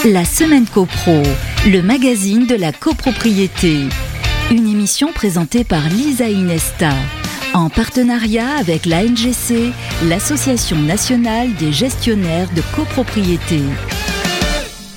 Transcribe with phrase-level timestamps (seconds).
[0.00, 1.22] La semaine copro,
[1.64, 3.86] le magazine de la copropriété.
[4.50, 6.92] Une émission présentée par Lisa Inesta,
[7.54, 9.72] en partenariat avec l'ANGC,
[10.08, 13.60] l'Association nationale des gestionnaires de copropriété.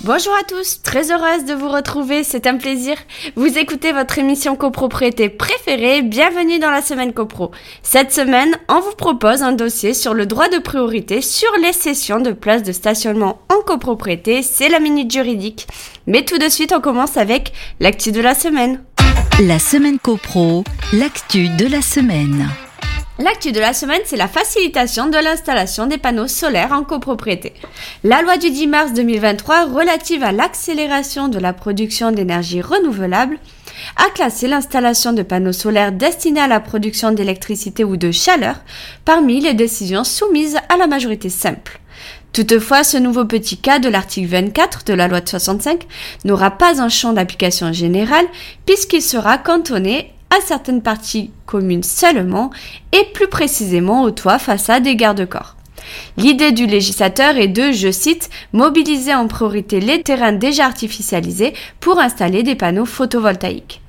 [0.05, 2.95] Bonjour à tous, très heureuse de vous retrouver, c'est un plaisir.
[3.35, 7.49] Vous écoutez votre émission copropriété préférée, bienvenue dans la semaine copro.
[7.81, 12.19] Cette semaine, on vous propose un dossier sur le droit de priorité sur les cessions
[12.19, 15.65] de places de stationnement en copropriété, c'est la minute juridique.
[16.05, 18.83] Mais tout de suite, on commence avec l'actu de la semaine.
[19.41, 20.63] La semaine copro,
[20.93, 22.47] l'actu de la semaine.
[23.17, 27.53] L'actu de la semaine, c'est la facilitation de l'installation des panneaux solaires en copropriété.
[28.03, 33.39] La loi du 10 mars 2023 relative à l'accélération de la production d'énergie renouvelable
[33.95, 38.57] a classé l'installation de panneaux solaires destinés à la production d'électricité ou de chaleur
[39.05, 41.79] parmi les décisions soumises à la majorité simple.
[42.33, 45.87] Toutefois, ce nouveau petit cas de l'article 24 de la loi de 65
[46.25, 48.25] n'aura pas un champ d'application général
[48.65, 52.51] puisqu'il sera cantonné certaines parties communes seulement
[52.91, 55.55] et plus précisément au toit, façade et garde-corps.
[56.17, 61.99] L'idée du législateur est de, je cite, mobiliser en priorité les terrains déjà artificialisés pour
[61.99, 63.81] installer des panneaux photovoltaïques.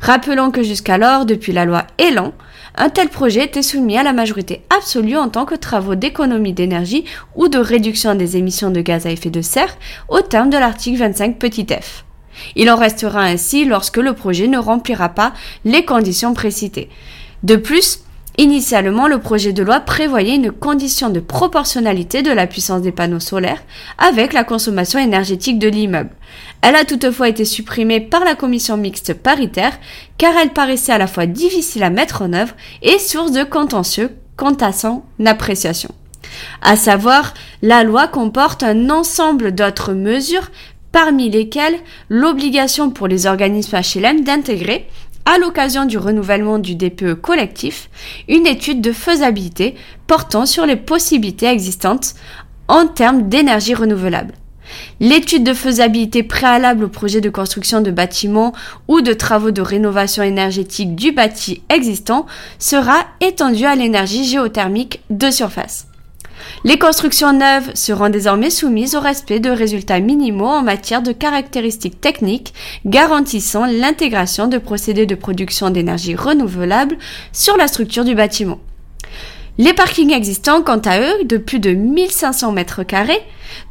[0.00, 2.32] Rappelons que jusqu'alors, depuis la loi Elan,
[2.76, 7.04] un tel projet était soumis à la majorité absolue en tant que travaux d'économie d'énergie
[7.34, 9.76] ou de réduction des émissions de gaz à effet de serre
[10.08, 12.04] au terme de l'article 25 petit f.
[12.56, 15.32] Il en restera ainsi lorsque le projet ne remplira pas
[15.64, 16.88] les conditions précitées.
[17.42, 18.00] De plus,
[18.38, 23.20] Initialement, le projet de loi prévoyait une condition de proportionnalité de la puissance des panneaux
[23.20, 23.62] solaires
[23.98, 26.10] avec la consommation énergétique de l'immeuble.
[26.62, 29.78] Elle a toutefois été supprimée par la commission mixte paritaire
[30.16, 34.16] car elle paraissait à la fois difficile à mettre en œuvre et source de contentieux
[34.36, 35.90] quant à son appréciation.
[36.62, 40.50] À savoir, la loi comporte un ensemble d'autres mesures
[40.92, 44.86] parmi lesquelles l'obligation pour les organismes HLM d'intégrer,
[45.24, 47.90] à l'occasion du renouvellement du DPE collectif,
[48.28, 49.74] une étude de faisabilité
[50.06, 52.14] portant sur les possibilités existantes
[52.68, 54.34] en termes d'énergie renouvelable.
[55.00, 58.52] L'étude de faisabilité préalable au projet de construction de bâtiments
[58.88, 62.26] ou de travaux de rénovation énergétique du bâti existant
[62.58, 65.86] sera étendue à l'énergie géothermique de surface.
[66.64, 72.00] Les constructions neuves seront désormais soumises au respect de résultats minimaux en matière de caractéristiques
[72.00, 76.98] techniques garantissant l'intégration de procédés de production d'énergie renouvelable
[77.32, 78.60] sur la structure du bâtiment.
[79.58, 83.20] Les parkings existants, quant à eux, de plus de 1500 mètres carrés,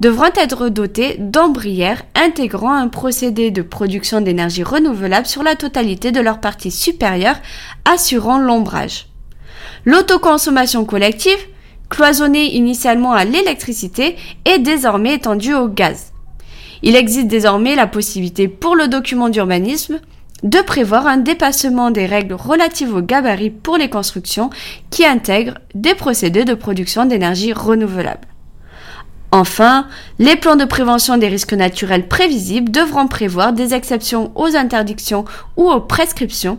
[0.02, 6.20] devront être dotés d'embrières intégrant un procédé de production d'énergie renouvelable sur la totalité de
[6.20, 7.38] leur partie supérieure,
[7.86, 9.08] assurant l'ombrage.
[9.86, 11.40] L'autoconsommation collective
[11.90, 16.14] cloisonné initialement à l'électricité, est désormais étendu au gaz.
[16.82, 20.00] Il existe désormais la possibilité pour le document d'urbanisme
[20.44, 24.50] de prévoir un dépassement des règles relatives au gabarit pour les constructions
[24.90, 28.28] qui intègrent des procédés de production d'énergie renouvelable.
[29.32, 35.26] Enfin, les plans de prévention des risques naturels prévisibles devront prévoir des exceptions aux interdictions
[35.56, 36.58] ou aux prescriptions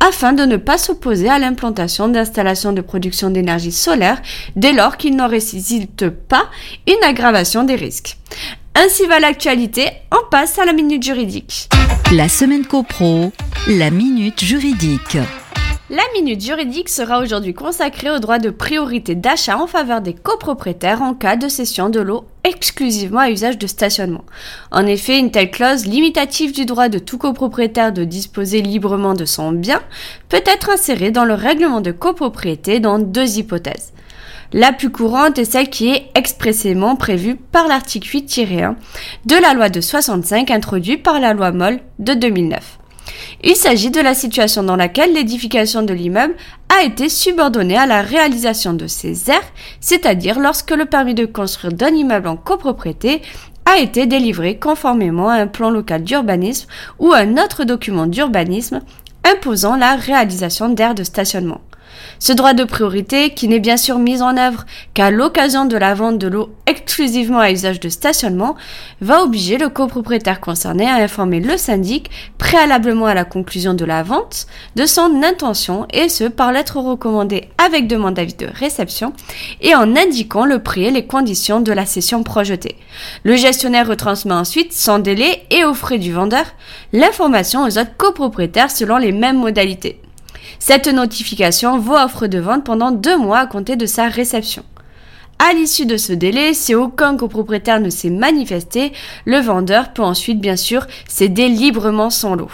[0.00, 4.20] afin de ne pas s'opposer à l'implantation d'installations de production d'énergie solaire
[4.56, 6.46] dès lors qu'il n'en résulte pas
[6.86, 8.16] une aggravation des risques.
[8.74, 11.68] Ainsi va l'actualité, on passe à la minute juridique.
[12.12, 13.32] La semaine copro,
[13.66, 15.18] la minute juridique.
[15.90, 21.00] La minute juridique sera aujourd'hui consacrée au droit de priorité d'achat en faveur des copropriétaires
[21.00, 24.24] en cas de cession de l'eau exclusivement à usage de stationnement.
[24.70, 29.24] En effet, une telle clause limitative du droit de tout copropriétaire de disposer librement de
[29.24, 29.80] son bien
[30.28, 33.92] peut être insérée dans le règlement de copropriété dans deux hypothèses.
[34.52, 38.76] La plus courante est celle qui est expressément prévue par l'article 8-1
[39.26, 42.77] de la loi de 65 introduite par la loi Moll de 2009.
[43.42, 46.34] Il s'agit de la situation dans laquelle l'édification de l'immeuble
[46.68, 51.72] a été subordonnée à la réalisation de ses aires, c'est-à-dire lorsque le permis de construire
[51.72, 53.22] d'un immeuble en copropriété
[53.64, 56.68] a été délivré conformément à un plan local d'urbanisme
[56.98, 58.80] ou un autre document d'urbanisme
[59.24, 61.60] imposant la réalisation d'aires de stationnement.
[62.18, 64.64] Ce droit de priorité, qui n'est bien sûr mis en œuvre
[64.94, 68.56] qu'à l'occasion de la vente de l'eau exclusivement à usage de stationnement,
[69.00, 74.02] va obliger le copropriétaire concerné à informer le syndic préalablement à la conclusion de la
[74.02, 74.46] vente
[74.76, 79.12] de son intention et ce par lettre recommandée avec demande d'avis de réception
[79.60, 82.76] et en indiquant le prix et les conditions de la cession projetée.
[83.22, 86.44] Le gestionnaire retransmet ensuite, sans délai et aux frais du vendeur,
[86.92, 90.00] l'information aux autres copropriétaires selon les mêmes modalités.
[90.58, 94.64] Cette notification vaut offre de vente pendant deux mois à compter de sa réception.
[95.38, 98.92] À l'issue de ce délai, si aucun copropriétaire ne s'est manifesté,
[99.24, 102.50] le vendeur peut ensuite bien sûr céder librement son lot.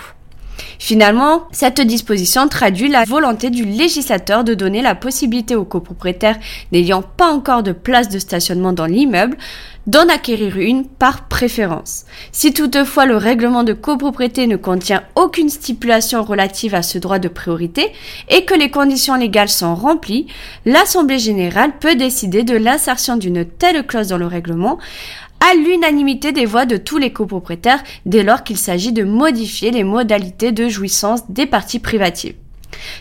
[0.79, 6.39] Finalement, cette disposition traduit la volonté du législateur de donner la possibilité aux copropriétaires
[6.73, 9.37] n'ayant pas encore de place de stationnement dans l'immeuble
[9.87, 12.05] d'en acquérir une par préférence.
[12.33, 17.29] Si toutefois le règlement de copropriété ne contient aucune stipulation relative à ce droit de
[17.29, 17.93] priorité
[18.29, 20.27] et que les conditions légales sont remplies,
[20.65, 24.79] l'Assemblée générale peut décider de l'insertion d'une telle clause dans le règlement
[25.45, 29.85] à l'unanimité des voix de tous les copropriétaires dès lors qu'il s'agit de modifier les
[29.85, 32.35] modalités de jouissance des parties privatives.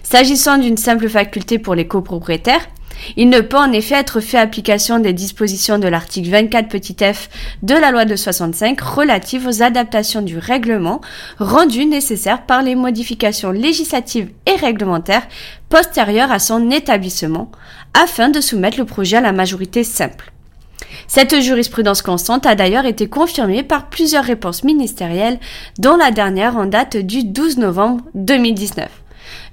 [0.04, 2.68] S'agissant d'une simple faculté pour les copropriétaires,
[3.16, 7.30] il ne peut en effet être fait application des dispositions de l'article 24 petit f
[7.64, 11.00] de la loi de 65 relative aux adaptations du règlement
[11.40, 15.28] rendues nécessaires par les modifications législatives et réglementaires
[15.70, 17.52] postérieures à son établissement
[17.94, 20.34] afin de soumettre le projet à la majorité simple.
[21.08, 25.40] Cette jurisprudence constante a d'ailleurs été confirmée par plusieurs réponses ministérielles,
[25.80, 28.90] dont la dernière en date du 12 novembre 2019.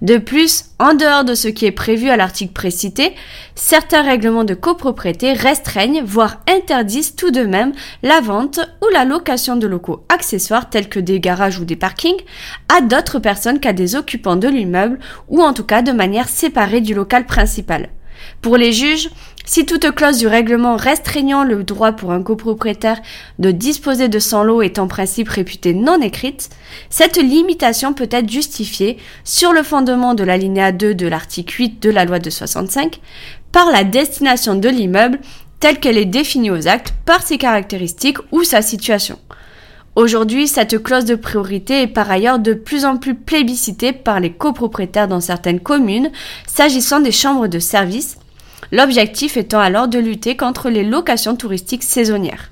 [0.02, 3.14] De plus, en dehors de ce qui est prévu à l'article précité,
[3.54, 7.72] certains règlements de copropriété restreignent, voire interdisent tout de même
[8.02, 12.20] la vente ou la location de locaux accessoires tels que des garages ou des parkings
[12.74, 14.98] à d'autres personnes qu'à des occupants de l'immeuble
[15.28, 17.90] ou en tout cas de manière séparée du local principal.
[18.42, 19.10] Pour les juges,
[19.44, 23.00] si toute clause du règlement restreignant le droit pour un copropriétaire
[23.38, 26.50] de disposer de son lot est en principe réputée non écrite,
[26.88, 31.90] cette limitation peut être justifiée sur le fondement de l'alinéa 2 de l'article 8 de
[31.90, 33.00] la loi de 65
[33.52, 35.18] par la destination de l'immeuble
[35.58, 39.18] telle qu'elle est définie aux actes par ses caractéristiques ou sa situation.
[39.96, 44.32] Aujourd'hui, cette clause de priorité est par ailleurs de plus en plus plébiscitée par les
[44.32, 46.10] copropriétaires dans certaines communes
[46.46, 48.16] s'agissant des chambres de service
[48.72, 52.50] l'objectif étant alors de lutter contre les locations touristiques saisonnières.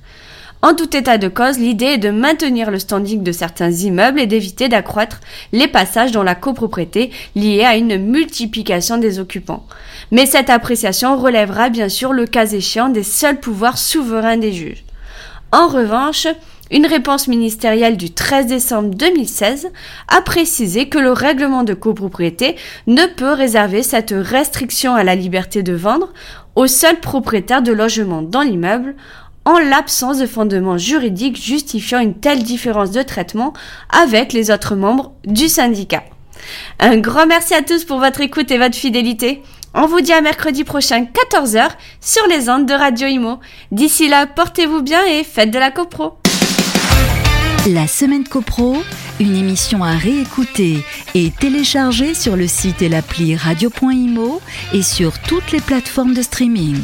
[0.60, 4.26] En tout état de cause, l'idée est de maintenir le standing de certains immeubles et
[4.26, 5.20] d'éviter d'accroître
[5.52, 9.64] les passages dans la copropriété liés à une multiplication des occupants.
[10.10, 14.84] Mais cette appréciation relèvera bien sûr le cas échéant des seuls pouvoirs souverains des juges.
[15.52, 16.26] En revanche,
[16.70, 19.70] une réponse ministérielle du 13 décembre 2016
[20.08, 22.56] a précisé que le règlement de copropriété
[22.86, 26.12] ne peut réserver cette restriction à la liberté de vendre
[26.54, 28.94] aux seuls propriétaires de logements dans l'immeuble
[29.44, 33.54] en l'absence de fondement juridique justifiant une telle différence de traitement
[33.88, 36.04] avec les autres membres du syndicat.
[36.78, 39.42] Un grand merci à tous pour votre écoute et votre fidélité.
[39.74, 43.38] On vous dit à mercredi prochain 14h sur les ondes de Radio Imo.
[43.70, 46.18] D'ici là, portez-vous bien et faites de la copro.
[47.66, 48.76] La semaine copro,
[49.20, 50.78] une émission à réécouter
[51.14, 54.40] et télécharger sur le site et l'appli radio.imo
[54.72, 56.78] et sur toutes les plateformes de streaming.